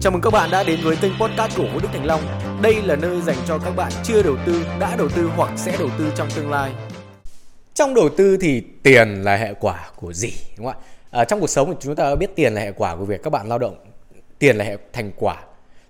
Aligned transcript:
Chào 0.00 0.12
mừng 0.12 0.20
các 0.20 0.30
bạn 0.30 0.50
đã 0.50 0.62
đến 0.62 0.80
với 0.82 0.96
kênh 0.96 1.12
podcast 1.20 1.56
của 1.56 1.66
Vũ 1.72 1.80
Đức 1.82 1.88
Thành 1.92 2.06
Long. 2.06 2.20
Đây 2.62 2.82
là 2.82 2.96
nơi 2.96 3.20
dành 3.20 3.36
cho 3.46 3.58
các 3.58 3.70
bạn 3.76 3.92
chưa 4.04 4.22
đầu 4.22 4.36
tư, 4.46 4.64
đã 4.80 4.96
đầu 4.96 5.08
tư 5.08 5.30
hoặc 5.36 5.50
sẽ 5.56 5.76
đầu 5.78 5.88
tư 5.98 6.12
trong 6.16 6.28
tương 6.36 6.50
lai. 6.50 6.72
Trong 7.74 7.94
đầu 7.94 8.08
tư 8.16 8.36
thì 8.40 8.62
tiền 8.82 9.22
là 9.22 9.36
hệ 9.36 9.54
quả 9.60 9.90
của 9.96 10.12
gì 10.12 10.32
đúng 10.56 10.66
không 10.66 10.82
ạ? 10.82 10.86
À, 11.10 11.24
trong 11.24 11.40
cuộc 11.40 11.46
sống 11.46 11.70
thì 11.70 11.76
chúng 11.80 11.94
ta 11.94 12.14
biết 12.14 12.36
tiền 12.36 12.54
là 12.54 12.60
hệ 12.60 12.72
quả 12.72 12.96
của 12.96 13.04
việc 13.04 13.22
các 13.22 13.30
bạn 13.30 13.48
lao 13.48 13.58
động, 13.58 13.76
tiền 14.38 14.56
là 14.56 14.64
hệ 14.64 14.76
thành 14.92 15.10
quả 15.16 15.36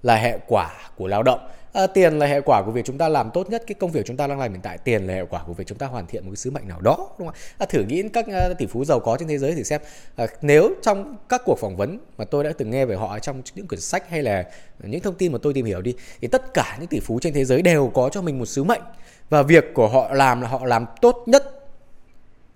là 0.03 0.17
hệ 0.17 0.39
quả 0.47 0.71
của 0.97 1.07
lao 1.07 1.23
động 1.23 1.41
à, 1.79 1.87
tiền 1.87 2.19
là 2.19 2.27
hệ 2.27 2.41
quả 2.41 2.63
của 2.63 2.71
việc 2.71 2.85
chúng 2.85 2.99
ta 2.99 3.09
làm 3.09 3.31
tốt 3.31 3.51
nhất 3.51 3.63
cái 3.67 3.75
công 3.75 3.91
việc 3.91 4.07
chúng 4.07 4.17
ta 4.17 4.27
đang 4.27 4.41
làm 4.41 4.53
hiện 4.53 4.61
tại. 4.61 4.79
Tiền 4.79 5.07
là 5.07 5.15
hệ 5.15 5.25
quả 5.31 5.43
của 5.47 5.53
việc 5.53 5.67
chúng 5.67 5.79
ta 5.79 5.87
hoàn 5.87 6.07
thiện 6.07 6.25
một 6.25 6.31
cái 6.31 6.37
sứ 6.37 6.51
mệnh 6.51 6.69
nào 6.69 6.81
đó 6.81 6.97
đúng 7.19 7.29
không 7.29 7.37
ạ? 7.37 7.41
À, 7.59 7.67
thử 7.67 7.83
nghĩ 7.83 8.03
các 8.13 8.27
ờ, 8.33 8.55
tỷ 8.55 8.67
phú 8.67 8.85
giàu 8.85 9.01
có 9.01 9.17
trên 9.17 9.29
thế 9.29 9.39
giới 9.39 9.55
thì 9.55 9.65
xem. 9.65 9.81
À, 10.17 10.27
nếu 10.43 10.71
trong 10.83 11.17
các 11.29 11.43
cuộc 11.45 11.59
phỏng 11.59 11.77
vấn 11.77 11.99
mà 12.19 12.25
tôi 12.25 12.45
đã 12.45 12.53
từng 12.59 12.71
nghe 12.71 12.85
về 12.85 12.97
họ 12.97 13.19
trong 13.19 13.43
những 13.55 13.69
quyển 13.69 13.81
sách 13.81 14.11
hay 14.11 14.23
là 14.23 14.45
những 14.83 15.01
thông 15.01 15.15
tin 15.15 15.33
mà 15.33 15.39
tôi 15.43 15.55
tìm 15.55 15.67
hiểu 15.67 15.81
đi 15.83 15.95
thì 16.21 16.29
tất 16.29 16.55
cả 16.55 16.77
những 16.81 16.89
tỷ 16.89 17.01
phú 17.01 17.19
trên 17.23 17.35
thế 17.35 17.45
giới 17.45 17.63
đều 17.63 17.91
có 17.95 18.09
cho 18.09 18.23
mình 18.23 18.39
một 18.39 18.47
sứ 18.47 18.65
mệnh. 18.65 18.83
Và 19.31 19.43
việc 19.43 19.65
của 19.75 19.89
họ 19.89 20.15
làm 20.15 20.41
là 20.41 20.49
họ 20.49 20.67
làm 20.67 20.87
tốt 21.01 21.25
nhất 21.27 21.58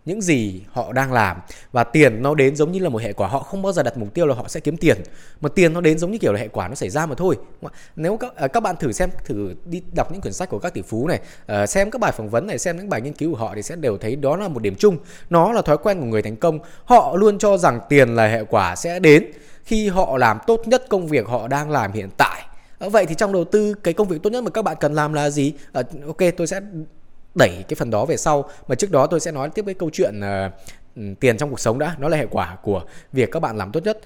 những 0.05 0.23
gì 0.23 0.63
họ 0.73 0.93
đang 0.93 1.13
làm. 1.13 1.37
Và 1.73 1.85
tiền 1.85 2.23
nó 2.23 2.35
đến 2.35 2.57
giống 2.57 2.73
như 2.73 2.79
là 2.79 2.89
một 2.89 3.03
hệ 3.03 3.13
quả 3.13 3.29
họ 3.29 3.39
không 3.39 3.63
bao 3.63 3.73
giờ 3.73 3.83
đặt 3.83 3.97
mục 3.97 4.15
tiêu 4.15 4.27
là 4.27 4.35
họ 4.35 4.49
sẽ 4.49 4.61
kiếm 4.61 4.77
tiền. 4.77 4.97
Mà 5.41 5.49
tiền 5.49 5.73
nó 5.73 5.81
đến 5.81 5.99
giống 5.99 6.11
như 6.11 6.19
kiểu 6.19 6.33
là 6.33 6.41
hệ 6.41 6.49
quả 6.49 6.69
nó 6.69 6.75
xảy 6.75 6.91
ra 6.91 7.07
mà 7.07 7.15
thôi. 7.15 7.37
Nếu 7.97 8.17
các, 8.17 8.37
à, 8.37 8.49
các 8.49 8.63
bạn 8.63 8.77
thử 8.77 8.93
xem 8.93 9.11
thử 9.25 9.55
đi 9.65 9.83
đọc 9.93 10.13
những 10.13 10.21
quyển 10.21 10.33
sách 10.33 10.49
của 10.49 10.59
các 10.59 10.75
tỷ 10.75 10.83
phú 10.83 11.09
này 11.09 11.21
ờ, 11.47 11.67
xem 11.67 11.91
các 11.91 12.01
bài 12.01 12.13
phỏng 12.13 12.31
vấn 12.31 12.47
này 12.47 12.59
xem 12.59 12.77
những 12.77 12.89
bài 12.89 13.01
nghiên 13.01 13.13
cứu 13.13 13.31
của 13.31 13.39
họ 13.39 13.53
thì 13.55 13.63
sẽ 13.63 13.77
đều 13.77 13.99
thấy 13.99 14.17
đó 14.17 14.37
là 14.37 14.49
một 14.49 14.63
điểm 14.63 14.75
chung. 14.75 14.99
Nó 15.31 15.53
là 15.53 15.63
thói 15.63 15.79
quen 15.79 16.01
của 16.01 16.07
người 16.07 16.23
thành 16.23 16.37
công. 16.37 16.59
Họ 16.85 17.17
luôn 17.17 17.39
cho 17.39 17.57
rằng 17.57 17.81
tiền 17.89 18.17
là 18.17 18.27
hệ 18.27 18.45
quả 18.45 18.77
sẽ 18.77 19.01
đến 19.01 19.27
khi 19.65 19.89
họ 19.89 20.19
làm 20.19 20.39
tốt 20.47 20.69
nhất 20.69 20.85
công 20.89 21.07
việc 21.07 21.27
họ 21.27 21.49
đang 21.49 21.71
làm 21.71 21.93
hiện 21.93 22.09
tại. 22.19 22.43
Ờ, 22.79 22.89
vậy 22.89 23.07
thì 23.07 23.15
trong 23.15 23.33
đầu 23.33 23.45
tư 23.45 23.75
cái 23.75 23.95
công 23.95 24.09
việc 24.09 24.23
tốt 24.23 24.31
nhất 24.31 24.45
mà 24.45 24.51
các 24.51 24.63
bạn 24.63 24.77
cần 24.81 24.95
làm 24.95 25.13
là 25.13 25.31
gì? 25.31 25.53
À, 25.73 25.83
ok 26.07 26.19
tôi 26.37 26.47
sẽ 26.47 26.61
đẩy 27.35 27.65
cái 27.69 27.75
phần 27.75 27.91
đó 27.91 28.05
về 28.05 28.17
sau. 28.17 28.45
Mà 28.69 28.75
trước 28.75 28.91
đó 28.91 29.07
tôi 29.07 29.21
sẽ 29.21 29.33
nói 29.33 29.51
tiếp 29.55 29.63
cái 29.67 29.75
câu 29.75 29.91
chuyện 29.93 30.21
uh, 30.21 31.21
tiền 31.21 31.37
trong 31.37 31.51
cuộc 31.51 31.61
sống 31.61 31.79
đã 31.79 31.97
nó 31.99 32.09
là 32.09 32.17
hệ 32.17 32.27
quả 32.31 32.57
của 32.63 32.83
việc 33.13 33.31
các 33.33 33.41
bạn 33.41 33.57
làm 33.57 33.73
tốt 33.73 33.81
nhất. 33.85 33.99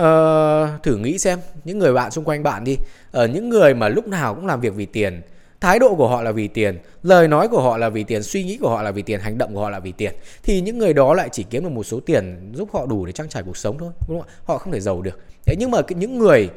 Uh, 0.00 0.82
thử 0.82 0.96
nghĩ 0.96 1.18
xem 1.18 1.38
những 1.64 1.78
người 1.78 1.92
bạn 1.92 2.10
xung 2.10 2.24
quanh 2.24 2.42
bạn 2.42 2.64
đi 2.64 2.78
ở 3.12 3.24
uh, 3.24 3.30
những 3.30 3.48
người 3.48 3.74
mà 3.74 3.88
lúc 3.88 4.08
nào 4.08 4.34
cũng 4.34 4.46
làm 4.46 4.60
việc 4.60 4.74
vì 4.74 4.86
tiền 4.86 5.22
thái 5.60 5.78
độ 5.78 5.94
của 5.94 6.08
họ 6.08 6.22
là 6.22 6.32
vì 6.32 6.48
tiền 6.48 6.78
lời 7.02 7.28
nói 7.28 7.48
của 7.48 7.62
họ 7.62 7.76
là 7.76 7.88
vì 7.88 8.04
tiền 8.04 8.22
suy 8.22 8.44
nghĩ 8.44 8.58
của 8.60 8.68
họ 8.68 8.82
là 8.82 8.90
vì 8.90 9.02
tiền 9.02 9.20
hành 9.20 9.38
động 9.38 9.54
của 9.54 9.60
họ 9.60 9.70
là 9.70 9.78
vì 9.80 9.92
tiền 9.92 10.12
thì 10.42 10.60
những 10.60 10.78
người 10.78 10.92
đó 10.92 11.14
lại 11.14 11.28
chỉ 11.32 11.42
kiếm 11.50 11.62
được 11.62 11.68
một 11.68 11.82
số 11.82 12.00
tiền 12.00 12.52
giúp 12.54 12.68
họ 12.72 12.86
đủ 12.86 13.06
để 13.06 13.12
trang 13.12 13.28
trải 13.28 13.42
cuộc 13.42 13.56
sống 13.56 13.78
thôi 13.78 13.90
đúng 14.08 14.20
không 14.20 14.28
họ 14.44 14.58
không 14.58 14.72
thể 14.72 14.80
giàu 14.80 15.02
được. 15.02 15.20
Thế 15.44 15.54
nhưng 15.58 15.70
mà 15.70 15.78
những 15.88 16.18
người 16.18 16.50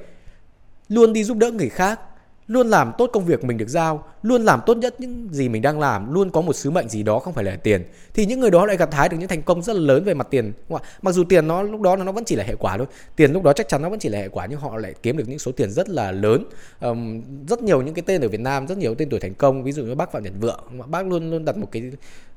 luôn 0.90 1.14
đi 1.14 1.24
giúp 1.24 1.38
đỡ 1.38 1.52
người 1.52 1.70
khác 1.70 2.00
luôn 2.48 2.68
làm 2.68 2.92
tốt 2.98 3.10
công 3.14 3.26
việc 3.26 3.44
mình 3.44 3.58
được 3.58 3.70
giao, 3.70 4.04
luôn 4.22 4.42
làm 4.42 4.62
tốt 4.66 4.78
nhất 4.78 5.00
những 5.00 5.30
gì 5.32 5.50
mình 5.50 5.62
đang 5.62 5.80
làm, 5.80 6.14
luôn 6.14 6.30
có 6.30 6.42
một 6.42 6.54
sứ 6.54 6.70
mệnh 6.70 6.90
gì 6.90 7.04
đó 7.04 7.20
không 7.20 7.34
phải 7.34 7.44
là 7.44 7.56
tiền. 7.56 7.84
Thì 8.14 8.26
những 8.26 8.40
người 8.40 8.52
đó 8.52 8.66
lại 8.66 8.78
gặt 8.78 8.94
hái 8.94 9.10
được 9.10 9.18
những 9.20 9.28
thành 9.28 9.42
công 9.42 9.62
rất 9.62 9.76
là 9.76 9.82
lớn 9.82 10.04
về 10.04 10.14
mặt 10.14 10.28
tiền. 10.30 10.54
Mặc 11.02 11.12
dù 11.12 11.24
tiền 11.24 11.48
nó 11.48 11.62
lúc 11.62 11.82
đó 11.82 11.96
nó 11.96 12.12
vẫn 12.12 12.24
chỉ 12.26 12.36
là 12.36 12.44
hệ 12.44 12.56
quả 12.56 12.78
thôi. 12.78 12.88
Tiền 13.16 13.34
lúc 13.34 13.44
đó 13.44 13.54
chắc 13.54 13.68
chắn 13.68 13.82
nó 13.82 13.90
vẫn 13.90 14.00
chỉ 14.00 14.10
là 14.10 14.20
hệ 14.20 14.28
quả 14.28 14.46
nhưng 14.46 14.60
họ 14.60 14.78
lại 14.78 14.94
kiếm 15.04 15.18
được 15.18 15.28
những 15.28 15.40
số 15.40 15.52
tiền 15.52 15.72
rất 15.72 15.90
là 15.90 16.12
lớn. 16.12 16.44
Um, 16.82 17.22
rất 17.48 17.64
nhiều 17.64 17.82
những 17.82 17.94
cái 17.94 18.04
tên 18.06 18.22
ở 18.22 18.28
Việt 18.28 18.42
Nam, 18.42 18.68
rất 18.68 18.78
nhiều 18.78 18.96
tên 18.96 19.10
tuổi 19.10 19.20
thành 19.20 19.34
công, 19.34 19.64
ví 19.64 19.72
dụ 19.72 19.84
như 19.84 19.96
bác 19.96 20.12
Phạm 20.12 20.24
Nhật 20.24 20.34
Vượng, 20.40 20.60
bác 20.88 21.08
luôn 21.08 21.32
luôn 21.32 21.46
đặt 21.46 21.58
một 21.58 21.68
cái 21.72 21.92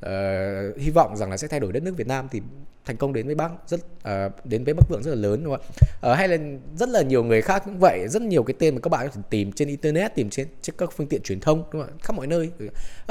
uh, 0.07 0.81
hy 0.81 0.91
vọng 0.91 1.17
rằng 1.17 1.31
là 1.31 1.37
sẽ 1.37 1.49
thay 1.49 1.61
đổi 1.61 1.73
đất 1.73 1.83
nước 1.83 1.97
Việt 1.97 2.07
Nam 2.07 2.29
thì 2.31 2.41
thành 2.85 2.97
công 2.97 3.13
đến 3.13 3.27
với 3.27 3.35
bác 3.35 3.51
rất 3.67 3.81
uh, 3.81 4.47
đến 4.47 4.65
với 4.65 4.75
Bắc 4.75 4.89
Vượng 4.89 5.03
rất 5.03 5.11
là 5.11 5.17
lớn 5.17 5.45
đúng 5.45 5.57
không 5.57 5.63
ạ? 6.03 6.11
Uh, 6.13 6.19
hay 6.19 6.29
là 6.29 6.37
rất 6.77 6.89
là 6.89 7.03
nhiều 7.03 7.25
người 7.25 7.43
khác 7.43 7.63
cũng 7.65 7.79
vậy, 7.79 8.09
rất 8.09 8.23
nhiều 8.23 8.43
cái 8.43 8.55
tên 8.59 8.75
mà 8.75 8.81
các 8.81 8.89
bạn 8.89 9.07
có 9.07 9.13
thể 9.15 9.23
tìm 9.31 9.53
trên 9.53 9.69
internet, 9.69 10.15
tìm 10.15 10.31
trên, 10.31 10.47
trên 10.63 10.75
các 10.79 10.93
phương 10.97 11.07
tiện 11.07 11.23
truyền 11.23 11.41
thông 11.41 11.65
đúng 11.73 11.83
không 11.83 11.91
ạ? 11.91 12.01
khắp 12.03 12.17
mọi 12.17 12.27
nơi. 12.27 12.51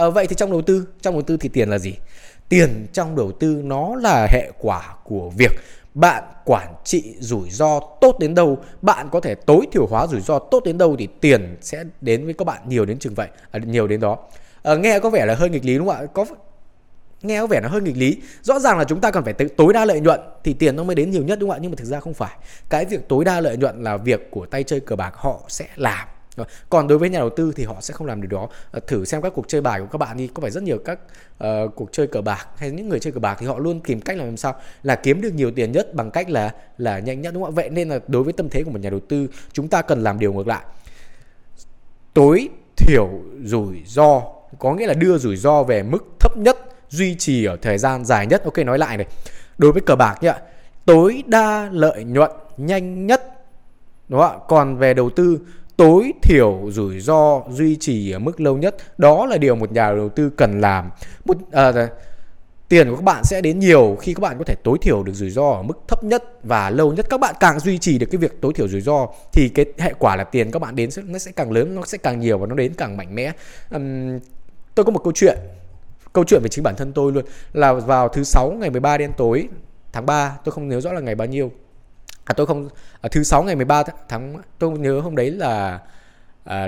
Uh, 0.07 0.13
vậy 0.13 0.27
thì 0.27 0.35
trong 0.35 0.51
đầu 0.51 0.61
tư, 0.61 0.87
trong 1.01 1.13
đầu 1.13 1.21
tư 1.21 1.37
thì 1.37 1.49
tiền 1.49 1.69
là 1.69 1.79
gì? 1.79 1.93
Tiền 2.49 2.87
trong 2.93 3.15
đầu 3.15 3.31
tư 3.31 3.61
nó 3.63 3.95
là 3.95 4.27
hệ 4.31 4.51
quả 4.59 4.95
của 5.03 5.31
việc 5.37 5.51
bạn 5.93 6.23
quản 6.45 6.73
trị 6.83 7.15
rủi 7.19 7.49
ro 7.49 7.79
tốt 8.01 8.19
đến 8.19 8.35
đâu, 8.35 8.57
bạn 8.81 9.09
có 9.11 9.19
thể 9.19 9.35
tối 9.35 9.67
thiểu 9.71 9.85
hóa 9.85 10.07
rủi 10.07 10.21
ro 10.21 10.39
tốt 10.39 10.63
đến 10.65 10.77
đâu 10.77 10.95
thì 10.99 11.07
tiền 11.21 11.57
sẽ 11.61 11.83
đến 12.01 12.25
với 12.25 12.33
các 12.33 12.45
bạn 12.45 12.61
nhiều 12.67 12.85
đến 12.85 12.99
chừng 12.99 13.13
vậy, 13.13 13.27
à, 13.51 13.59
nhiều 13.65 13.87
đến 13.87 13.99
đó. 13.99 14.17
À, 14.63 14.75
nghe 14.75 14.99
có 14.99 15.09
vẻ 15.09 15.25
là 15.25 15.35
hơi 15.35 15.49
nghịch 15.49 15.65
lý 15.65 15.77
đúng 15.77 15.87
không 15.87 15.95
ạ? 15.95 16.05
Có 16.13 16.25
nghe 17.21 17.39
có 17.39 17.47
vẻ 17.47 17.61
nó 17.61 17.69
hơi 17.69 17.81
nghịch 17.81 17.97
lý. 17.97 18.17
Rõ 18.41 18.59
ràng 18.59 18.77
là 18.77 18.83
chúng 18.83 19.01
ta 19.01 19.11
cần 19.11 19.23
phải 19.23 19.33
tối 19.33 19.73
đa 19.73 19.85
lợi 19.85 19.99
nhuận 19.99 20.19
thì 20.43 20.53
tiền 20.53 20.75
nó 20.75 20.83
mới 20.83 20.95
đến 20.95 21.11
nhiều 21.11 21.23
nhất 21.23 21.39
đúng 21.39 21.49
không 21.49 21.57
ạ? 21.57 21.59
Nhưng 21.61 21.71
mà 21.71 21.75
thực 21.75 21.85
ra 21.85 21.99
không 21.99 22.13
phải. 22.13 22.37
Cái 22.69 22.85
việc 22.85 23.07
tối 23.07 23.25
đa 23.25 23.41
lợi 23.41 23.57
nhuận 23.57 23.83
là 23.83 23.97
việc 23.97 24.31
của 24.31 24.45
tay 24.45 24.63
chơi 24.63 24.79
cờ 24.79 24.95
bạc 24.95 25.13
họ 25.15 25.39
sẽ 25.47 25.67
làm. 25.75 26.07
Còn 26.69 26.87
đối 26.87 26.97
với 26.97 27.09
nhà 27.09 27.19
đầu 27.19 27.29
tư 27.29 27.53
thì 27.55 27.63
họ 27.63 27.75
sẽ 27.81 27.93
không 27.93 28.07
làm 28.07 28.21
điều 28.21 28.29
đó. 28.29 28.49
Ờ, 28.71 28.79
thử 28.87 29.05
xem 29.05 29.21
các 29.21 29.33
cuộc 29.35 29.47
chơi 29.47 29.61
bài 29.61 29.79
của 29.79 29.85
các 29.91 29.97
bạn 29.97 30.17
đi. 30.17 30.27
Có 30.27 30.41
phải 30.41 30.51
rất 30.51 30.63
nhiều 30.63 30.77
các 30.85 30.99
uh, 31.43 31.75
cuộc 31.75 31.91
chơi 31.91 32.07
cờ 32.07 32.21
bạc 32.21 32.47
hay 32.57 32.71
những 32.71 32.89
người 32.89 32.99
chơi 32.99 33.13
cờ 33.13 33.19
bạc 33.19 33.37
thì 33.39 33.45
họ 33.45 33.59
luôn 33.59 33.79
tìm 33.79 34.01
cách 34.01 34.17
làm 34.17 34.37
sao 34.37 34.55
là 34.83 34.95
kiếm 34.95 35.21
được 35.21 35.33
nhiều 35.33 35.51
tiền 35.51 35.71
nhất 35.71 35.93
bằng 35.93 36.11
cách 36.11 36.29
là 36.29 36.53
là 36.77 36.99
nhanh 36.99 37.21
nhất 37.21 37.33
đúng 37.33 37.43
không 37.43 37.53
ạ? 37.53 37.55
Vậy 37.55 37.69
nên 37.69 37.89
là 37.89 37.99
đối 38.07 38.23
với 38.23 38.33
tâm 38.33 38.49
thế 38.49 38.63
của 38.63 38.71
một 38.71 38.79
nhà 38.81 38.89
đầu 38.89 38.99
tư 38.99 39.27
chúng 39.53 39.67
ta 39.67 39.81
cần 39.81 40.03
làm 40.03 40.19
điều 40.19 40.33
ngược 40.33 40.47
lại. 40.47 40.63
Tối 42.13 42.49
thiểu 42.77 43.09
rủi 43.43 43.83
ro 43.85 44.21
có 44.59 44.73
nghĩa 44.73 44.87
là 44.87 44.93
đưa 44.93 45.17
rủi 45.17 45.37
ro 45.37 45.63
về 45.63 45.83
mức 45.83 46.05
thấp 46.19 46.37
nhất 46.37 46.57
duy 46.89 47.15
trì 47.15 47.45
ở 47.45 47.57
thời 47.61 47.77
gian 47.77 48.05
dài 48.05 48.27
nhất. 48.27 48.43
Ok 48.43 48.57
nói 48.57 48.77
lại 48.77 48.97
này. 48.97 49.07
Đối 49.57 49.71
với 49.71 49.81
cờ 49.81 49.95
bạc 49.95 50.17
nhá 50.21 50.33
tối 50.85 51.23
đa 51.27 51.69
lợi 51.71 52.03
nhuận 52.03 52.31
nhanh 52.57 53.07
nhất 53.07 53.39
đúng 54.09 54.19
không 54.19 54.31
ạ? 54.31 54.45
Còn 54.47 54.77
về 54.77 54.93
đầu 54.93 55.09
tư 55.09 55.39
tối 55.77 56.13
thiểu 56.21 56.59
rủi 56.71 56.99
ro 56.99 57.41
duy 57.49 57.77
trì 57.79 58.11
ở 58.11 58.19
mức 58.19 58.41
lâu 58.41 58.57
nhất. 58.57 58.75
Đó 58.97 59.25
là 59.25 59.37
điều 59.37 59.55
một 59.55 59.71
nhà 59.71 59.91
đầu 59.91 60.09
tư 60.09 60.29
cần 60.29 60.61
làm. 60.61 60.89
Một 61.25 61.37
à, 61.51 61.71
à 61.75 61.87
tiền 62.69 62.89
của 62.89 62.95
các 62.95 63.03
bạn 63.03 63.23
sẽ 63.23 63.41
đến 63.41 63.59
nhiều 63.59 63.97
khi 64.01 64.13
các 64.13 64.21
bạn 64.21 64.37
có 64.37 64.43
thể 64.43 64.55
tối 64.63 64.77
thiểu 64.81 65.03
được 65.03 65.13
rủi 65.13 65.29
ro 65.29 65.49
ở 65.49 65.61
mức 65.61 65.73
thấp 65.87 66.03
nhất 66.03 66.23
và 66.43 66.69
lâu 66.69 66.93
nhất. 66.93 67.05
Các 67.09 67.19
bạn 67.19 67.35
càng 67.39 67.59
duy 67.59 67.77
trì 67.77 67.97
được 67.97 68.07
cái 68.11 68.17
việc 68.17 68.41
tối 68.41 68.53
thiểu 68.55 68.67
rủi 68.67 68.81
ro 68.81 69.07
thì 69.33 69.49
cái 69.49 69.65
hệ 69.77 69.93
quả 69.99 70.15
là 70.15 70.23
tiền 70.23 70.51
các 70.51 70.61
bạn 70.61 70.75
đến 70.75 70.89
nó 71.05 71.19
sẽ 71.19 71.31
càng 71.35 71.51
lớn 71.51 71.75
nó 71.75 71.85
sẽ 71.85 71.97
càng 71.97 72.19
nhiều 72.19 72.37
và 72.37 72.47
nó 72.47 72.55
đến 72.55 72.73
càng 72.77 72.97
mạnh 72.97 73.15
mẽ. 73.15 73.31
Um, 73.71 74.19
tôi 74.75 74.85
có 74.85 74.91
một 74.91 75.01
câu 75.03 75.13
chuyện 75.15 75.37
câu 76.13 76.23
chuyện 76.23 76.41
về 76.43 76.49
chính 76.49 76.63
bản 76.63 76.75
thân 76.75 76.93
tôi 76.93 77.11
luôn 77.11 77.25
là 77.53 77.73
vào 77.73 78.09
thứ 78.09 78.23
sáu 78.23 78.51
ngày 78.51 78.69
13 78.69 78.97
đêm 78.97 79.11
tối 79.17 79.49
tháng 79.91 80.05
3 80.05 80.37
tôi 80.43 80.51
không 80.51 80.69
nhớ 80.69 80.81
rõ 80.81 80.91
là 80.91 81.01
ngày 81.01 81.15
bao 81.15 81.27
nhiêu 81.27 81.51
à 82.25 82.33
tôi 82.33 82.45
không 82.45 82.69
à, 83.01 83.09
thứ 83.11 83.23
sáu 83.23 83.43
ngày 83.43 83.55
13 83.55 83.83
tháng 84.09 84.35
tôi 84.59 84.71
nhớ 84.71 84.99
hôm 84.99 85.15
đấy 85.15 85.31
là 85.31 85.79
à, 86.43 86.67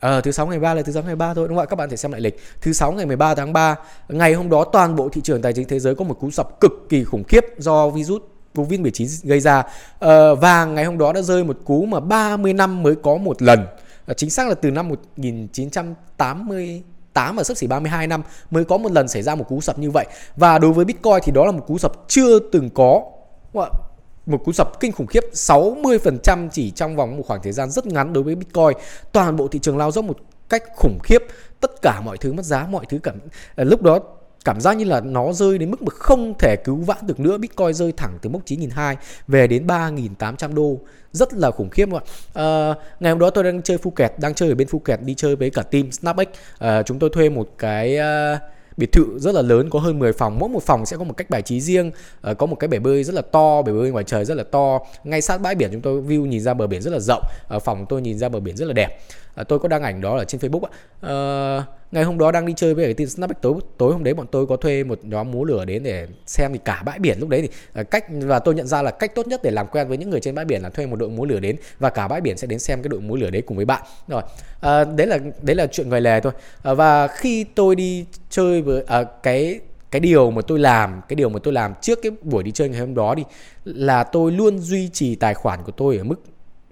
À, 0.00 0.20
thứ 0.20 0.30
sáu 0.30 0.46
ngày 0.46 0.58
3 0.58 0.74
là 0.74 0.82
thứ 0.82 0.92
sáu 0.92 1.02
ngày 1.02 1.16
3 1.16 1.34
thôi 1.34 1.48
đúng 1.48 1.56
không 1.56 1.66
ạ? 1.66 1.70
Các 1.70 1.76
bạn 1.76 1.90
thể 1.90 1.96
xem 1.96 2.12
lại 2.12 2.20
lịch. 2.20 2.40
Thứ 2.60 2.72
sáu 2.72 2.92
ngày 2.92 3.06
13 3.06 3.34
tháng 3.34 3.52
3, 3.52 3.76
ngày 4.08 4.34
hôm 4.34 4.50
đó 4.50 4.64
toàn 4.72 4.96
bộ 4.96 5.08
thị 5.08 5.20
trường 5.20 5.42
tài 5.42 5.52
chính 5.52 5.68
thế 5.68 5.78
giới 5.78 5.94
có 5.94 6.04
một 6.04 6.20
cú 6.20 6.30
sập 6.30 6.60
cực 6.60 6.72
kỳ 6.88 7.04
khủng 7.04 7.24
khiếp 7.24 7.44
do 7.58 7.88
virus 7.88 8.22
Covid-19 8.54 9.28
gây 9.28 9.40
ra. 9.40 9.62
À, 10.00 10.34
và 10.40 10.64
ngày 10.64 10.84
hôm 10.84 10.98
đó 10.98 11.12
đã 11.12 11.22
rơi 11.22 11.44
một 11.44 11.58
cú 11.64 11.84
mà 11.84 12.00
30 12.00 12.52
năm 12.52 12.82
mới 12.82 12.94
có 13.02 13.16
một 13.16 13.42
lần. 13.42 13.66
À, 14.06 14.14
chính 14.14 14.30
xác 14.30 14.48
là 14.48 14.54
từ 14.54 14.70
năm 14.70 14.88
1980 14.88 16.82
8 17.18 17.36
và 17.36 17.44
sấp 17.44 17.56
xỉ 17.56 17.66
32 17.66 18.06
năm 18.06 18.22
mới 18.50 18.64
có 18.64 18.76
một 18.76 18.92
lần 18.92 19.08
xảy 19.08 19.22
ra 19.22 19.34
một 19.34 19.44
cú 19.48 19.60
sập 19.60 19.78
như 19.78 19.90
vậy. 19.90 20.06
Và 20.36 20.58
đối 20.58 20.72
với 20.72 20.84
Bitcoin 20.84 21.18
thì 21.22 21.32
đó 21.32 21.44
là 21.44 21.52
một 21.52 21.64
cú 21.66 21.78
sập 21.78 21.92
chưa 22.08 22.38
từng 22.38 22.70
có. 22.70 23.02
Một 24.26 24.44
cú 24.44 24.52
sập 24.52 24.80
kinh 24.80 24.92
khủng 24.92 25.06
khiếp 25.06 25.24
60% 25.32 26.48
chỉ 26.52 26.70
trong 26.70 26.96
vòng 26.96 27.16
một 27.16 27.22
khoảng 27.26 27.42
thời 27.42 27.52
gian 27.52 27.70
rất 27.70 27.86
ngắn 27.86 28.12
đối 28.12 28.24
với 28.24 28.34
Bitcoin. 28.34 28.72
Toàn 29.12 29.36
bộ 29.36 29.48
thị 29.48 29.58
trường 29.58 29.78
lao 29.78 29.90
dốc 29.90 30.04
một 30.04 30.18
cách 30.48 30.62
khủng 30.76 30.98
khiếp. 31.02 31.18
Tất 31.60 31.82
cả 31.82 32.00
mọi 32.04 32.16
thứ 32.18 32.32
mất 32.32 32.44
giá, 32.44 32.66
mọi 32.70 32.84
thứ 32.88 32.98
cảm 33.02 33.18
lúc 33.56 33.82
đó 33.82 33.98
cảm 34.48 34.60
giác 34.60 34.76
như 34.76 34.84
là 34.84 35.00
nó 35.00 35.32
rơi 35.32 35.58
đến 35.58 35.70
mức 35.70 35.82
mà 35.82 35.90
không 35.90 36.34
thể 36.38 36.56
cứu 36.56 36.76
vãn 36.76 37.06
được 37.06 37.20
nữa. 37.20 37.38
Bitcoin 37.38 37.74
rơi 37.74 37.92
thẳng 37.92 38.18
từ 38.22 38.30
mốc 38.30 38.44
9.200 38.44 38.94
về 39.28 39.46
đến 39.46 39.66
3.800 39.66 40.54
đô. 40.54 40.78
Rất 41.12 41.34
là 41.34 41.50
khủng 41.50 41.70
khiếp 41.70 41.88
mọi 41.88 42.00
à, 42.04 42.42
ờ, 42.42 42.74
ngày 43.00 43.12
hôm 43.12 43.18
đó 43.18 43.30
tôi 43.30 43.44
đang 43.44 43.62
chơi 43.62 43.78
Phuket 43.78 44.12
đang 44.18 44.34
chơi 44.34 44.48
ở 44.48 44.54
bên 44.54 44.68
Phuket 44.68 45.02
đi 45.02 45.14
chơi 45.14 45.36
với 45.36 45.50
cả 45.50 45.62
team 45.62 45.92
SnapX 45.92 46.26
à, 46.26 46.26
ờ, 46.58 46.82
chúng 46.82 46.98
tôi 46.98 47.10
thuê 47.12 47.28
một 47.28 47.48
cái 47.58 47.98
uh, 47.98 48.40
biệt 48.76 48.92
thự 48.92 49.18
rất 49.18 49.34
là 49.34 49.42
lớn 49.42 49.70
có 49.70 49.78
hơn 49.78 49.98
10 49.98 50.12
phòng. 50.12 50.38
Mỗi 50.38 50.48
một 50.48 50.62
phòng 50.62 50.86
sẽ 50.86 50.96
có 50.96 51.04
một 51.04 51.16
cách 51.16 51.30
bài 51.30 51.42
trí 51.42 51.60
riêng. 51.60 51.90
À, 52.22 52.34
có 52.34 52.46
một 52.46 52.56
cái 52.56 52.68
bể 52.68 52.78
bơi 52.78 53.04
rất 53.04 53.14
là 53.14 53.22
to 53.22 53.62
bể 53.62 53.72
bơi 53.72 53.90
ngoài 53.90 54.04
trời 54.04 54.24
rất 54.24 54.34
là 54.34 54.44
to. 54.50 54.78
Ngay 55.04 55.20
sát 55.20 55.40
bãi 55.40 55.54
biển 55.54 55.68
chúng 55.72 55.80
tôi 55.80 56.02
view 56.02 56.26
nhìn 56.26 56.40
ra 56.40 56.54
bờ 56.54 56.66
biển 56.66 56.82
rất 56.82 56.90
là 56.90 56.98
rộng. 56.98 57.22
À, 57.48 57.58
phòng 57.58 57.86
tôi 57.88 58.02
nhìn 58.02 58.18
ra 58.18 58.28
bờ 58.28 58.40
biển 58.40 58.56
rất 58.56 58.66
là 58.66 58.72
đẹp. 58.72 58.98
À, 59.34 59.44
tôi 59.44 59.58
có 59.58 59.68
đăng 59.68 59.82
ảnh 59.82 60.00
đó 60.00 60.16
ở 60.18 60.24
trên 60.24 60.40
Facebook 60.40 60.66
à, 61.00 61.64
ngày 61.92 62.04
hôm 62.04 62.18
đó 62.18 62.32
đang 62.32 62.46
đi 62.46 62.52
chơi 62.56 62.74
với 62.74 62.84
cái 62.84 62.94
team 62.94 63.08
Snapback 63.08 63.42
tối 63.42 63.54
tối 63.76 63.92
hôm 63.92 64.04
đấy 64.04 64.14
bọn 64.14 64.26
tôi 64.30 64.46
có 64.46 64.56
thuê 64.56 64.84
một 64.84 64.98
nhóm 65.02 65.30
múa 65.30 65.44
lửa 65.44 65.64
đến 65.64 65.82
để 65.82 66.06
xem 66.26 66.52
thì 66.52 66.58
cả 66.64 66.82
bãi 66.86 66.98
biển 66.98 67.20
lúc 67.20 67.28
đấy 67.28 67.42
thì 67.42 67.48
à, 67.72 67.82
cách 67.82 68.04
và 68.10 68.38
tôi 68.38 68.54
nhận 68.54 68.66
ra 68.66 68.82
là 68.82 68.90
cách 68.90 69.14
tốt 69.14 69.26
nhất 69.26 69.40
để 69.42 69.50
làm 69.50 69.66
quen 69.66 69.88
với 69.88 69.96
những 69.96 70.10
người 70.10 70.20
trên 70.20 70.34
bãi 70.34 70.44
biển 70.44 70.62
là 70.62 70.70
thuê 70.70 70.86
một 70.86 70.96
đội 70.96 71.08
múa 71.08 71.24
lửa 71.24 71.40
đến 71.40 71.56
và 71.78 71.90
cả 71.90 72.08
bãi 72.08 72.20
biển 72.20 72.36
sẽ 72.36 72.46
đến 72.46 72.58
xem 72.58 72.82
cái 72.82 72.88
đội 72.88 73.00
múa 73.00 73.16
lửa 73.16 73.30
đấy 73.30 73.42
cùng 73.42 73.56
với 73.56 73.66
bạn. 73.66 73.82
Rồi 74.08 74.22
à, 74.60 74.84
đấy 74.84 75.06
là 75.06 75.18
đấy 75.42 75.56
là 75.56 75.66
chuyện 75.66 75.88
ngoài 75.88 76.00
lề 76.00 76.20
thôi. 76.20 76.32
À, 76.62 76.74
và 76.74 77.08
khi 77.08 77.44
tôi 77.44 77.76
đi 77.76 78.04
chơi 78.30 78.62
với 78.62 78.84
à, 78.86 79.04
cái 79.22 79.60
cái 79.90 80.00
điều 80.00 80.30
mà 80.30 80.42
tôi 80.42 80.58
làm 80.58 81.00
cái 81.08 81.14
điều 81.16 81.28
mà 81.28 81.38
tôi 81.42 81.54
làm 81.54 81.74
trước 81.80 81.98
cái 82.02 82.12
buổi 82.22 82.42
đi 82.42 82.50
chơi 82.50 82.68
ngày 82.68 82.80
hôm 82.80 82.94
đó 82.94 83.14
đi 83.14 83.22
là 83.64 84.04
tôi 84.04 84.32
luôn 84.32 84.58
duy 84.58 84.88
trì 84.88 85.14
tài 85.14 85.34
khoản 85.34 85.62
của 85.64 85.72
tôi 85.72 85.96
ở 85.96 86.04
mức 86.04 86.20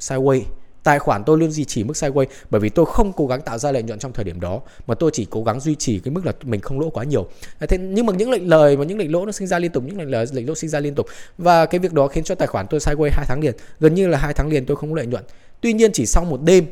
sideways 0.01 0.43
tài 0.87 0.99
khoản 0.99 1.25
tôi 1.25 1.39
luôn 1.39 1.51
duy 1.51 1.65
trì 1.65 1.85
mức 1.85 1.93
sideways 1.97 2.27
bởi 2.51 2.61
vì 2.61 2.69
tôi 2.69 2.87
không 2.87 3.13
cố 3.13 3.27
gắng 3.27 3.41
tạo 3.41 3.59
ra 3.59 3.73
lợi 3.73 3.83
nhuận 3.83 3.99
trong 3.99 4.13
thời 4.13 4.25
điểm 4.25 4.41
đó, 4.41 4.61
mà 4.87 4.95
tôi 4.95 5.11
chỉ 5.15 5.27
cố 5.31 5.45
gắng 5.45 5.61
duy 5.61 5.75
trì 5.75 5.99
cái 5.99 6.15
mức 6.15 6.27
là 6.27 6.33
mình 6.43 6.61
không 6.61 6.81
lỗ 6.81 6.91
quá 6.91 7.05
nhiều. 7.05 7.29
À, 7.59 7.67
thế 7.67 7.79
nhưng 7.79 8.07
mà 8.07 8.13
những 8.13 8.31
lệnh 8.31 8.49
lời 8.49 8.77
và 8.77 8.85
những 8.85 8.99
lệnh 8.99 9.13
lỗ 9.13 9.27
nó 9.27 9.33
sinh 9.33 9.47
ra 9.47 9.59
liên 9.59 9.73
tục, 9.73 9.85
những 9.87 9.99
lệnh 9.99 10.11
lời, 10.11 10.27
lệnh 10.33 10.49
lỗ 10.49 10.55
sinh 10.55 10.71
ra 10.71 10.81
liên 10.81 10.95
tục, 10.95 11.07
và 11.39 11.67
cái 11.67 11.79
việc 11.79 11.93
đó 11.93 12.09
khiến 12.09 12.25
cho 12.25 12.35
tài 12.35 12.49
khoản 12.49 12.67
tôi 12.71 12.81
sideways 12.81 13.11
hai 13.13 13.27
tháng 13.29 13.41
liền, 13.41 13.55
gần 13.81 13.95
như 13.95 14.07
là 14.07 14.19
hai 14.19 14.35
tháng 14.35 14.49
liền 14.49 14.67
tôi 14.67 14.77
không 14.77 14.91
có 14.91 14.97
lợi 14.97 15.07
nhuận. 15.07 15.25
Tuy 15.61 15.73
nhiên 15.73 15.91
chỉ 15.93 16.07
sau 16.07 16.25
một 16.25 16.43
đêm, 16.43 16.67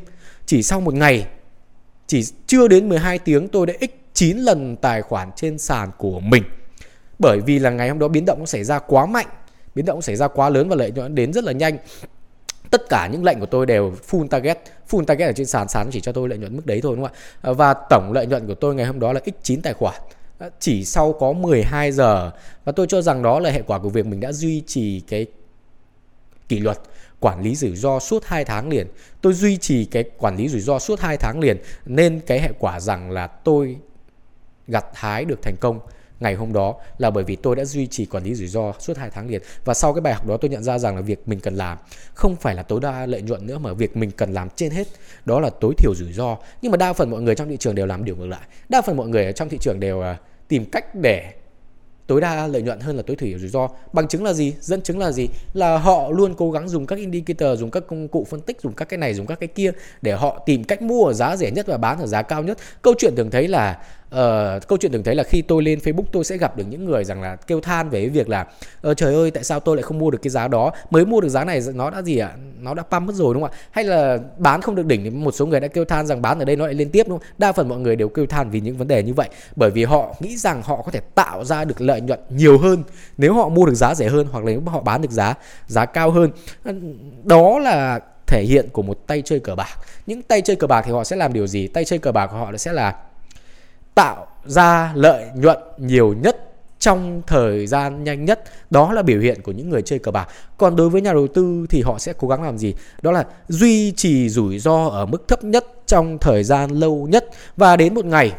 chỉ 0.45 0.63
sau 0.63 0.81
một 0.81 0.93
ngày, 0.93 1.27
chỉ 2.07 2.23
chưa 2.47 2.67
đến 2.67 2.89
12 2.89 3.19
tiếng 3.19 3.47
tôi 3.47 3.65
đã 3.65 3.73
x 3.81 3.91
9 4.13 4.37
lần 4.37 4.75
tài 4.75 5.01
khoản 5.01 5.29
trên 5.35 5.57
sàn 5.57 5.91
của 5.97 6.19
mình. 6.19 6.43
Bởi 7.19 7.39
vì 7.45 7.59
là 7.59 7.69
ngày 7.69 7.89
hôm 7.89 7.99
đó 7.99 8.07
biến 8.07 8.25
động 8.25 8.39
nó 8.39 8.45
xảy 8.45 8.63
ra 8.63 8.79
quá 8.79 9.05
mạnh, 9.05 9.27
biến 9.75 9.85
động 9.85 10.01
xảy 10.01 10.15
ra 10.15 10.27
quá 10.27 10.49
lớn 10.49 10.69
và 10.69 10.75
lợi 10.75 10.91
nhuận 10.91 11.15
đến 11.15 11.33
rất 11.33 11.43
là 11.43 11.51
nhanh 11.51 11.77
tất 12.75 12.89
cả 12.89 13.07
những 13.07 13.23
lệnh 13.23 13.39
của 13.39 13.45
tôi 13.45 13.65
đều 13.65 13.93
full 14.09 14.27
target 14.27 14.59
full 14.89 15.05
target 15.05 15.29
ở 15.29 15.33
trên 15.33 15.47
sàn 15.47 15.67
sàn 15.67 15.89
chỉ 15.91 16.01
cho 16.01 16.11
tôi 16.11 16.29
lợi 16.29 16.37
nhuận 16.37 16.55
mức 16.55 16.65
đấy 16.65 16.79
thôi, 16.83 16.95
đúng 16.95 17.05
không 17.05 17.15
ạ? 17.41 17.53
Và 17.53 17.73
tổng 17.89 18.11
lợi 18.13 18.27
nhuận 18.27 18.47
của 18.47 18.53
tôi 18.55 18.75
ngày 18.75 18.85
hôm 18.85 18.99
đó 18.99 19.13
là 19.13 19.19
x9 19.25 19.59
tài 19.63 19.73
khoản. 19.73 20.01
Chỉ 20.59 20.85
sau 20.85 21.13
có 21.13 21.33
12 21.33 21.91
giờ. 21.91 22.31
Và 22.65 22.71
tôi 22.71 22.87
cho 22.87 23.01
rằng 23.01 23.23
đó 23.23 23.39
là 23.39 23.49
hệ 23.49 23.61
quả 23.61 23.79
của 23.79 23.89
việc 23.89 24.05
mình 24.05 24.19
đã 24.19 24.31
duy 24.31 24.63
trì 24.67 24.99
cái 24.99 25.25
kỷ 26.47 26.59
luật 26.59 26.77
quản 27.19 27.41
lý 27.41 27.55
rủi 27.55 27.75
ro 27.75 27.99
suốt 27.99 28.25
2 28.25 28.45
tháng 28.45 28.69
liền. 28.69 28.87
Tôi 29.21 29.33
duy 29.33 29.57
trì 29.57 29.85
cái 29.85 30.03
quản 30.17 30.37
lý 30.37 30.47
rủi 30.47 30.61
ro 30.61 30.79
suốt 30.79 30.99
2 30.99 31.17
tháng 31.17 31.39
liền, 31.39 31.57
nên 31.85 32.19
cái 32.19 32.39
hệ 32.39 32.49
quả 32.59 32.79
rằng 32.79 33.11
là 33.11 33.27
tôi 33.27 33.77
gặt 34.67 34.85
hái 34.93 35.25
được 35.25 35.41
thành 35.41 35.55
công 35.59 35.79
ngày 36.19 36.33
hôm 36.35 36.53
đó 36.53 36.75
là 36.97 37.09
bởi 37.09 37.23
vì 37.23 37.35
tôi 37.35 37.55
đã 37.55 37.65
duy 37.65 37.87
trì 37.87 38.05
quản 38.05 38.23
lý 38.23 38.35
rủi 38.35 38.47
ro 38.47 38.73
suốt 38.79 38.97
2 38.97 39.09
tháng 39.09 39.29
liền. 39.29 39.41
Và 39.65 39.73
sau 39.73 39.93
cái 39.93 40.01
bài 40.01 40.13
học 40.13 40.27
đó 40.27 40.37
tôi 40.37 40.49
nhận 40.49 40.63
ra 40.63 40.79
rằng 40.79 40.95
là 40.95 41.01
việc 41.01 41.27
mình 41.27 41.39
cần 41.39 41.55
làm 41.55 41.77
không 42.13 42.35
phải 42.35 42.55
là 42.55 42.63
tối 42.63 42.79
đa 42.79 43.05
lợi 43.05 43.21
nhuận 43.21 43.47
nữa, 43.47 43.57
mà 43.57 43.73
việc 43.73 43.97
mình 43.97 44.11
cần 44.11 44.33
làm 44.33 44.49
trên 44.55 44.71
hết, 44.71 44.87
đó 45.25 45.39
là 45.39 45.49
tối 45.49 45.73
thiểu 45.77 45.95
rủi 45.95 46.13
ro. 46.13 46.37
Nhưng 46.61 46.71
mà 46.71 46.77
đa 46.77 46.93
phần 46.93 47.09
mọi 47.09 47.21
người 47.21 47.35
trong 47.35 47.49
thị 47.49 47.57
trường 47.57 47.75
đều 47.75 47.85
làm 47.85 48.05
điều 48.05 48.15
ngược 48.15 48.27
lại. 48.27 48.47
Đa 48.69 48.81
phần 48.81 48.97
mọi 48.97 49.07
người 49.07 49.25
ở 49.25 49.31
trong 49.31 49.49
thị 49.49 49.57
trường 49.61 49.79
đều 49.79 50.01
à, 50.01 50.17
tìm 50.47 50.65
cách 50.65 50.95
để 50.95 51.33
tối 52.07 52.21
đa 52.21 52.47
lợi 52.47 52.61
nhuận 52.61 52.79
hơn 52.79 52.97
là 52.97 53.03
tối 53.07 53.15
thiểu 53.15 53.39
rủi 53.39 53.49
ro. 53.49 53.67
Bằng 53.93 54.07
chứng 54.07 54.23
là 54.23 54.33
gì? 54.33 54.53
Dẫn 54.59 54.81
chứng 54.81 54.99
là 54.99 55.11
gì? 55.11 55.27
Là 55.53 55.77
họ 55.77 56.09
luôn 56.09 56.33
cố 56.37 56.51
gắng 56.51 56.69
dùng 56.69 56.85
các 56.85 56.99
indicator, 56.99 57.59
dùng 57.59 57.71
các 57.71 57.83
công 57.87 58.07
cụ 58.07 58.27
phân 58.29 58.41
tích, 58.41 58.61
dùng 58.61 58.73
các 58.73 58.89
cái 58.89 58.97
này, 58.97 59.13
dùng 59.13 59.25
các 59.25 59.39
cái 59.39 59.47
kia 59.47 59.71
để 60.01 60.11
họ 60.11 60.43
tìm 60.45 60.63
cách 60.63 60.81
mua 60.81 61.05
ở 61.05 61.13
giá 61.13 61.35
rẻ 61.35 61.51
nhất 61.51 61.67
và 61.67 61.77
bán 61.77 61.99
ở 61.99 62.07
giá 62.07 62.21
cao 62.21 62.43
nhất. 62.43 62.57
Câu 62.81 62.93
chuyện 62.97 63.15
thường 63.15 63.31
thấy 63.31 63.47
là 63.47 63.79
uh, 64.15 64.67
câu 64.67 64.77
chuyện 64.77 64.91
thường 64.91 65.03
thấy 65.03 65.15
là 65.15 65.23
khi 65.23 65.41
tôi 65.41 65.63
lên 65.63 65.79
Facebook 65.79 66.05
tôi 66.11 66.23
sẽ 66.23 66.37
gặp 66.37 66.57
được 66.57 66.63
những 66.69 66.85
người 66.85 67.03
rằng 67.03 67.21
là 67.21 67.35
kêu 67.35 67.61
than 67.61 67.89
về 67.89 67.99
cái 67.99 68.09
việc 68.09 68.29
là 68.29 68.45
ờ, 68.81 68.93
trời 68.93 69.13
ơi 69.13 69.31
tại 69.31 69.43
sao 69.43 69.59
tôi 69.59 69.75
lại 69.75 69.83
không 69.83 69.99
mua 69.99 70.11
được 70.11 70.19
cái 70.21 70.29
giá 70.29 70.47
đó? 70.47 70.71
Mới 70.89 71.05
mua 71.05 71.21
được 71.21 71.29
giá 71.29 71.43
này 71.43 71.61
nó 71.73 71.89
đã 71.89 72.01
gì 72.01 72.17
ạ? 72.17 72.27
À? 72.27 72.37
nó 72.59 72.73
đã 72.73 72.83
pump 72.83 73.07
mất 73.07 73.15
rồi 73.15 73.33
đúng 73.33 73.43
không 73.43 73.51
ạ? 73.51 73.57
Hay 73.71 73.83
là 73.83 74.19
bán 74.37 74.61
không 74.61 74.75
được 74.75 74.85
đỉnh 74.85 75.03
thì 75.03 75.09
một 75.09 75.31
số 75.31 75.45
người 75.45 75.59
đã 75.59 75.67
kêu 75.67 75.85
than 75.85 76.07
rằng 76.07 76.21
bán 76.21 76.39
ở 76.39 76.45
đây 76.45 76.55
nó 76.55 76.65
lại 76.65 76.73
lên 76.73 76.89
tiếp 76.89 77.07
đúng 77.07 77.19
không? 77.19 77.27
Đa 77.37 77.51
phần 77.51 77.69
mọi 77.69 77.79
người 77.79 77.95
đều 77.95 78.09
kêu 78.09 78.25
than 78.25 78.49
vì 78.49 78.61
những 78.61 78.77
vấn 78.77 78.87
đề 78.87 79.03
như 79.03 79.13
vậy. 79.13 79.29
Bởi 79.55 79.71
vì 79.71 79.83
họ 79.83 80.15
nghĩ 80.19 80.37
rằng 80.37 80.61
họ 80.61 80.81
có 80.81 80.91
thể 80.91 80.99
tạo 80.99 81.45
ra 81.45 81.65
được 81.65 81.81
lợi 81.81 82.01
nhuận 82.01 82.19
nhiều 82.29 82.57
hơn 82.57 82.83
nếu 83.17 83.33
họ 83.33 83.49
mua 83.49 83.65
được 83.65 83.75
giá 83.75 83.95
rẻ 83.95 84.09
hơn 84.09 84.27
hoặc 84.31 84.45
là 84.45 84.51
nếu 84.51 84.61
họ 84.65 84.81
bán 84.81 85.01
được 85.01 85.11
giá 85.11 85.33
giá 85.67 85.85
cao 85.85 86.11
hơn. 86.11 86.31
Ờ, 86.63 86.73
đó 87.23 87.59
là 87.59 87.99
thể 88.27 88.43
hiện 88.43 88.69
của 88.71 88.81
một 88.81 89.07
tay 89.07 89.21
chơi 89.25 89.39
cờ 89.39 89.55
bạc. 89.55 89.77
Những 90.07 90.21
tay 90.21 90.41
chơi 90.41 90.55
cờ 90.55 90.67
bạc 90.67 90.81
thì 90.85 90.91
họ 90.91 91.03
sẽ 91.03 91.15
làm 91.15 91.33
điều 91.33 91.47
gì? 91.47 91.67
Tay 91.67 91.85
chơi 91.85 91.99
cờ 91.99 92.11
bạc 92.11 92.27
của 92.27 92.37
họ 92.37 92.57
sẽ 92.57 92.73
là 92.73 92.95
tạo 93.95 94.27
ra 94.45 94.91
lợi 94.95 95.25
nhuận 95.35 95.57
nhiều 95.77 96.13
nhất 96.13 96.37
trong 96.79 97.21
thời 97.27 97.67
gian 97.67 98.03
nhanh 98.03 98.25
nhất. 98.25 98.43
Đó 98.69 98.93
là 98.93 99.01
biểu 99.01 99.19
hiện 99.19 99.41
của 99.41 99.51
những 99.51 99.69
người 99.69 99.81
chơi 99.81 99.99
cờ 99.99 100.11
bạc. 100.11 100.27
Còn 100.57 100.75
đối 100.75 100.89
với 100.89 101.01
nhà 101.01 101.13
đầu 101.13 101.27
tư 101.27 101.65
thì 101.69 101.81
họ 101.81 101.99
sẽ 101.99 102.13
cố 102.17 102.27
gắng 102.27 102.43
làm 102.43 102.57
gì? 102.57 102.73
Đó 103.01 103.11
là 103.11 103.25
duy 103.47 103.91
trì 103.91 104.29
rủi 104.29 104.59
ro 104.59 104.87
ở 104.87 105.05
mức 105.05 105.27
thấp 105.27 105.43
nhất 105.43 105.65
trong 105.85 106.17
thời 106.17 106.43
gian 106.43 106.71
lâu 106.71 107.07
nhất. 107.09 107.29
Và 107.57 107.77
đến 107.77 107.93
một 107.93 108.05
ngày 108.05 108.33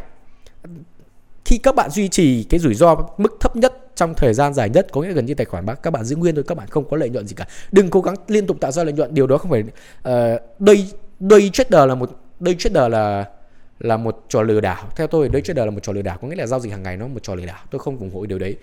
khi 1.44 1.58
các 1.58 1.74
bạn 1.74 1.90
duy 1.90 2.08
trì 2.08 2.44
cái 2.44 2.60
rủi 2.60 2.74
ro 2.74 2.96
mức 3.18 3.36
thấp 3.40 3.56
nhất 3.56 3.72
trong 3.94 4.14
thời 4.14 4.34
gian 4.34 4.54
dài 4.54 4.70
nhất 4.70 4.86
có 4.92 5.00
nghĩa 5.00 5.12
gần 5.12 5.26
như 5.26 5.34
tài 5.34 5.44
khoản 5.44 5.66
bác 5.66 5.82
các 5.82 5.90
bạn 5.90 6.04
giữ 6.04 6.16
nguyên 6.16 6.34
thôi 6.34 6.44
các 6.48 6.56
bạn 6.56 6.68
không 6.68 6.88
có 6.88 6.96
lợi 6.96 7.10
nhuận 7.10 7.26
gì 7.26 7.34
cả. 7.34 7.46
Đừng 7.72 7.90
cố 7.90 8.00
gắng 8.00 8.14
liên 8.28 8.46
tục 8.46 8.56
tạo 8.60 8.72
ra 8.72 8.84
lợi 8.84 8.92
nhuận. 8.92 9.14
Điều 9.14 9.26
đó 9.26 9.38
không 9.38 9.50
phải 9.50 9.60
uh, 9.62 10.40
đây 10.58 10.90
đây 11.20 11.50
trader 11.52 11.88
là 11.88 11.94
một 11.94 12.10
đây 12.40 12.56
trader 12.58 12.92
là 12.92 13.24
là 13.80 13.96
một 13.96 14.24
trò 14.28 14.42
lừa 14.42 14.60
đảo. 14.60 14.88
Theo 14.96 15.06
tôi 15.06 15.28
đấy 15.28 15.42
trader 15.42 15.64
là 15.64 15.70
một 15.70 15.82
trò 15.82 15.92
lừa 15.92 16.02
đảo 16.02 16.18
có 16.22 16.28
nghĩa 16.28 16.36
là 16.36 16.46
giao 16.46 16.60
dịch 16.60 16.70
hàng 16.70 16.82
ngày 16.82 16.96
nó 16.96 17.06
một 17.06 17.22
trò 17.22 17.34
lừa 17.34 17.46
đảo. 17.46 17.58
Tôi 17.70 17.78
không 17.78 17.98
ủng 17.98 18.10
hộ 18.14 18.26
điều 18.26 18.38
đấy. 18.38 18.56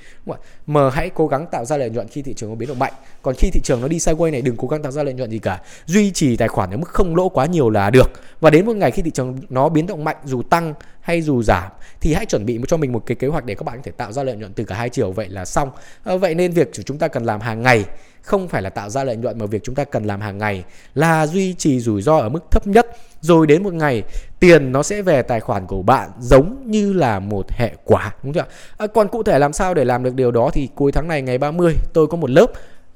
Mà 0.68 0.90
hãy 0.90 1.10
cố 1.10 1.28
gắng 1.28 1.48
tạo 1.52 1.66
ra 1.66 1.78
lợi 1.78 1.90
nhuận 1.90 2.08
khi 2.08 2.22
thị 2.22 2.34
trường 2.34 2.50
có 2.50 2.56
biến 2.56 2.70
động 2.70 2.80
mạnh. 2.80 2.94
Còn 3.22 3.36
khi 3.36 3.50
thị 3.50 3.62
trường 3.64 3.82
nó 3.82 3.88
đi 3.88 3.98
sideways 3.98 4.32
này 4.32 4.42
đừng 4.42 4.58
cố 4.58 4.68
gắng 4.68 4.84
tạo 4.84 4.92
ra 4.92 5.04
lợi 5.04 5.14
nhuận 5.14 5.32
gì 5.32 5.40
cả. 5.40 5.62
Duy 5.86 6.12
trì 6.12 6.38
tài 6.38 6.48
khoản 6.48 6.72
ở 6.72 6.78
mức 6.78 6.90
không 6.90 7.16
lỗ 7.16 7.30
quá 7.30 7.46
nhiều 7.46 7.70
là 7.70 7.90
được. 7.90 8.08
Và 8.40 8.50
đến 8.50 8.66
một 8.66 8.76
ngày 8.76 8.92
khi 8.92 9.02
thị 9.02 9.12
trường 9.12 9.40
nó 9.50 9.70
biến 9.70 9.88
động 9.88 10.04
mạnh 10.04 10.18
dù 10.26 10.42
tăng 10.42 10.74
hay 11.02 11.22
dù 11.22 11.44
giảm 11.44 11.72
thì 12.02 12.14
hãy 12.14 12.26
chuẩn 12.26 12.46
bị 12.46 12.60
cho 12.68 12.78
mình 12.78 12.92
một 12.92 13.04
cái 13.06 13.16
kế 13.16 13.28
hoạch 13.28 13.46
để 13.46 13.56
các 13.56 13.64
bạn 13.64 13.78
có 13.78 13.82
thể 13.84 13.92
tạo 13.92 14.12
ra 14.12 14.24
lợi 14.24 14.36
nhuận 14.36 14.54
từ 14.54 14.64
cả 14.64 14.76
hai 14.76 14.90
chiều. 14.90 15.12
Vậy 15.12 15.30
là 15.30 15.46
xong. 15.46 15.72
À, 16.04 16.16
vậy 16.16 16.36
nên 16.36 16.52
việc 16.52 16.70
chúng 16.86 16.98
ta 16.98 17.08
cần 17.08 17.24
làm 17.24 17.42
hàng 17.42 17.62
ngày 17.62 17.86
không 18.22 18.48
phải 18.48 18.62
là 18.62 18.70
tạo 18.70 18.90
ra 18.90 19.04
lợi 19.04 19.16
nhuận 19.16 19.40
mà 19.40 19.46
việc 19.46 19.64
chúng 19.64 19.76
ta 19.76 19.84
cần 19.84 20.04
làm 20.04 20.22
hàng 20.22 20.38
ngày 20.38 20.64
là 20.96 21.28
duy 21.28 21.54
trì 21.54 21.80
rủi 21.80 22.02
ro 22.02 22.18
ở 22.18 22.30
mức 22.30 22.52
thấp 22.52 22.68
nhất. 22.68 22.88
Rồi 23.22 23.48
đến 23.48 23.64
một 23.64 23.74
ngày 23.74 24.04
tiền 24.44 24.72
nó 24.72 24.84
sẽ 24.84 25.02
về 25.02 25.22
tài 25.22 25.40
khoản 25.40 25.68
của 25.68 25.82
bạn 25.82 26.10
giống 26.20 26.64
như 26.66 26.94
là 26.94 27.20
một 27.20 27.52
hệ 27.52 27.72
quả 27.84 28.14
đúng 28.24 28.34
không 28.34 28.44
ạ? 28.44 28.54
À, 28.78 28.88
còn 28.88 29.08
cụ 29.08 29.24
thể 29.24 29.40
làm 29.40 29.54
sao 29.54 29.74
để 29.74 29.86
làm 29.86 30.04
được 30.04 30.16
điều 30.16 30.32
đó 30.32 30.50
thì 30.54 30.70
cuối 30.76 30.92
tháng 30.92 31.08
này 31.08 31.22
ngày 31.22 31.38
30 31.38 31.76
tôi 31.94 32.08
có 32.08 32.18
một 32.18 32.30
lớp 32.30 32.48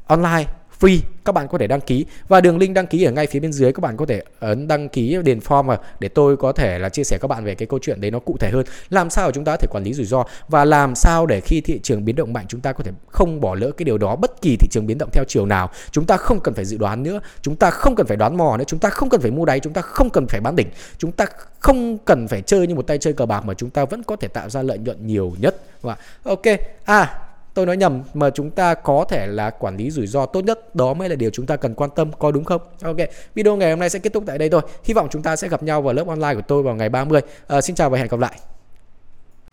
online 0.08 0.44
free, 0.80 1.00
các 1.26 1.32
bạn 1.32 1.48
có 1.48 1.58
thể 1.58 1.68
đăng 1.68 1.82
ký. 1.82 2.06
Và 2.28 2.42
đường 2.42 2.58
link 2.58 2.76
đăng 2.76 2.88
ký 2.88 3.04
ở 3.04 3.12
ngay 3.12 3.28
phía 3.28 3.40
bên 3.40 3.54
dưới, 3.54 3.72
các 3.72 3.80
bạn 3.80 3.98
có 3.98 4.06
thể 4.06 4.22
ấn 4.40 4.68
đăng 4.68 4.90
ký 4.90 5.18
điền 5.24 5.40
form 5.40 5.78
để 6.00 6.08
tôi 6.08 6.38
có 6.38 6.52
thể 6.52 6.80
là 6.80 6.90
chia 6.90 7.04
sẻ 7.04 7.18
các 7.18 7.28
bạn 7.28 7.44
về 7.46 7.56
cái 7.56 7.68
câu 7.68 7.80
chuyện 7.82 8.02
đấy 8.02 8.12
nó 8.12 8.20
cụ 8.20 8.38
thể 8.40 8.50
hơn. 8.50 8.66
Làm 8.90 9.10
sao 9.10 9.32
chúng 9.32 9.46
ta 9.46 9.52
có 9.52 9.58
thể 9.58 9.68
quản 9.72 9.84
lý 9.84 9.94
rủi 9.94 10.06
ro? 10.06 10.24
Và 10.48 10.66
làm 10.66 10.96
sao 10.96 11.26
để 11.26 11.42
khi 11.42 11.62
thị 11.62 11.80
trường 11.84 12.06
biến 12.06 12.16
động 12.16 12.34
mạnh, 12.34 12.46
chúng 12.48 12.62
ta 12.62 12.74
có 12.74 12.84
thể 12.84 12.92
không 13.08 13.42
bỏ 13.42 13.56
lỡ 13.56 13.72
cái 13.72 13.84
điều 13.84 13.98
đó? 13.98 14.16
Bất 14.16 14.42
kỳ 14.42 14.58
thị 14.60 14.68
trường 14.72 14.88
biến 14.88 14.98
động 14.98 15.10
theo 15.14 15.24
chiều 15.28 15.46
nào, 15.46 15.70
chúng 15.92 16.06
ta 16.06 16.18
không 16.18 16.40
cần 16.40 16.54
phải 16.54 16.66
dự 16.66 16.78
đoán 16.78 17.04
nữa. 17.04 17.20
Chúng 17.42 17.56
ta 17.56 17.70
không 17.70 17.96
cần 17.96 18.08
phải 18.08 18.18
đoán 18.18 18.38
mò 18.38 18.58
nữa. 18.58 18.64
Chúng 18.68 18.80
ta 18.80 18.90
không 18.90 19.10
cần 19.10 19.22
phải 19.22 19.32
mua 19.32 19.46
đáy. 19.46 19.60
Chúng 19.60 19.74
ta 19.74 19.82
không 19.82 20.10
cần 20.10 20.28
phải 20.28 20.42
bán 20.42 20.56
đỉnh. 20.56 20.68
Chúng 20.98 21.12
ta 21.12 21.26
không 21.60 21.98
cần 21.98 22.28
phải 22.28 22.42
chơi 22.42 22.68
như 22.68 22.76
một 22.76 22.88
tay 22.88 22.98
chơi 22.98 23.14
cờ 23.14 23.26
bạc 23.26 23.46
mà 23.46 23.54
chúng 23.54 23.70
ta 23.70 23.86
vẫn 23.86 24.04
có 24.04 24.16
thể 24.16 24.28
tạo 24.28 24.50
ra 24.50 24.62
lợi 24.62 24.78
nhuận 24.78 25.08
nhiều 25.08 25.34
nhất. 25.40 25.56
Vâng 25.82 25.98
ok. 26.24 26.44
À 26.86 27.27
tôi 27.58 27.66
nói 27.66 27.78
nhầm 27.78 28.04
mà 28.14 28.30
chúng 28.30 28.52
ta 28.52 28.74
có 28.74 29.06
thể 29.10 29.28
là 29.28 29.50
quản 29.50 29.78
lý 29.78 29.92
rủi 29.92 30.08
ro 30.08 30.26
tốt 30.26 30.44
nhất 30.44 30.76
đó 30.76 30.94
mới 30.94 31.10
là 31.10 31.16
điều 31.16 31.30
chúng 31.34 31.46
ta 31.46 31.56
cần 31.56 31.74
quan 31.74 31.90
tâm 31.96 32.12
có 32.20 32.32
đúng 32.32 32.44
không 32.44 32.62
ok 32.84 32.96
video 33.36 33.56
ngày 33.56 33.70
hôm 33.70 33.80
nay 33.80 33.90
sẽ 33.90 34.00
kết 34.00 34.14
thúc 34.14 34.24
tại 34.28 34.38
đây 34.38 34.50
thôi 34.50 34.62
hy 34.84 34.94
vọng 34.94 35.08
chúng 35.12 35.22
ta 35.22 35.36
sẽ 35.36 35.48
gặp 35.48 35.64
nhau 35.64 35.82
vào 35.82 35.94
lớp 35.94 36.08
online 36.08 36.36
của 36.36 36.42
tôi 36.42 36.64
vào 36.64 36.76
ngày 36.76 36.90
30 36.90 37.22
à, 37.22 37.28
ờ, 37.48 37.62
xin 37.62 37.76
chào 37.76 37.90
và 37.90 37.98
hẹn 37.98 38.08
gặp 38.08 38.20
lại 38.20 38.40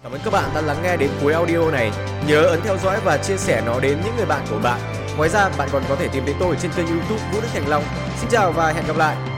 Cảm 0.02 0.12
ơn 0.12 0.20
các 0.25 0.32
bạn 0.32 0.50
đã 0.54 0.61
lắng 0.61 0.76
nghe 0.82 0.96
đến 0.96 1.11
cuối 1.23 1.32
audio 1.32 1.70
này. 1.70 1.90
Nhớ 2.28 2.42
ấn 2.42 2.61
theo 2.64 2.76
dõi 2.78 3.00
và 3.04 3.16
chia 3.16 3.37
sẻ 3.37 3.62
nó 3.66 3.80
đến 3.80 3.99
những 4.04 4.16
người 4.16 4.26
bạn 4.26 4.46
của 4.50 4.58
bạn. 4.62 4.80
Ngoài 5.16 5.28
ra, 5.28 5.50
bạn 5.58 5.68
còn 5.73 5.82
có 5.88 5.96
thể 5.96 6.08
tìm 6.12 6.25
đến 6.26 6.37
tôi 6.40 6.56
trên 6.62 6.70
kênh 6.76 6.87
YouTube 6.87 7.20
Vũ 7.32 7.40
Đức 7.40 7.49
Thành 7.52 7.68
Long. 7.68 7.82
Xin 8.20 8.30
chào 8.30 8.52
và 8.52 8.73
hẹn 8.73 8.87
gặp 8.87 8.96
lại. 8.96 9.33